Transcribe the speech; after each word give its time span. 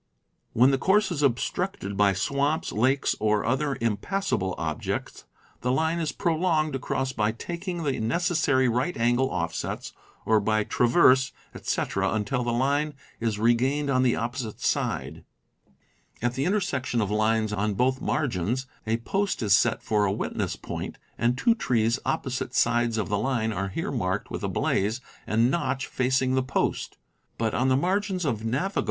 When 0.53 0.71
the 0.71 0.79
course 0.79 1.11
is 1.11 1.21
obstructed 1.21 1.95
by 1.95 2.13
swamps, 2.13 2.71
lakes, 2.71 3.15
or 3.19 3.45
other 3.45 3.77
impassable 3.79 4.55
objects, 4.57 5.25
the 5.61 5.71
line 5.71 5.99
is 5.99 6.11
prolonged 6.11 6.73
across 6.73 7.13
by 7.13 7.31
taking 7.33 7.83
the 7.83 7.99
necessary 7.99 8.67
right 8.67 8.97
angle 8.97 9.27
offsets, 9.29 9.93
or 10.25 10.39
by 10.39 10.63
trav 10.63 10.95
erse, 10.95 11.31
etc., 11.53 12.11
until 12.13 12.43
the 12.43 12.51
line 12.51 12.95
is 13.19 13.37
regained 13.37 13.91
on 13.91 14.01
the 14.01 14.15
opposite 14.15 14.59
side. 14.59 15.23
At 16.19 16.33
the 16.33 16.45
intersection 16.45 16.99
of 16.99 17.11
lines 17.11 17.53
on 17.53 17.75
both 17.75 18.01
margins, 18.01 18.65
a 18.87 18.97
post 18.97 19.43
is 19.43 19.55
set 19.55 19.83
for 19.83 20.05
a 20.05 20.11
witness 20.11 20.55
point, 20.55 20.97
and 21.15 21.37
two 21.37 21.53
trees 21.53 21.99
on 22.03 22.17
oppo 22.17 22.31
site 22.31 22.55
sides 22.55 22.97
of 22.97 23.07
the 23.09 23.19
line 23.19 23.53
are 23.53 23.69
here 23.69 23.91
marked 23.91 24.31
with 24.31 24.41
a 24.41 24.49
blaze 24.49 24.99
and 25.27 25.51
notch 25.51 25.85
facing 25.85 26.33
the 26.33 26.41
post; 26.41 26.97
but 27.37 27.53
on 27.53 27.67
the 27.67 27.77
margins 27.77 28.25
of 28.25 28.37
navigable 28.37 28.39
BLAZES, 28.39 28.49
SURVEY 28.53 28.65
LINES, 28.65 28.75
ETC. 28.77 28.79